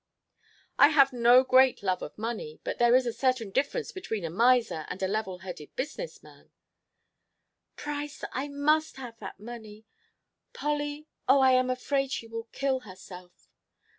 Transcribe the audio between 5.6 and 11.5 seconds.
business man" "Price, I must have that money. Polly oh,